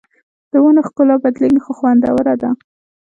د 0.51 0.53
ونو 0.63 0.81
ښکلا 0.87 1.15
بدلېږي 1.23 1.59
خو 1.65 1.71
خوندوره 1.77 2.35
ده 2.41 2.49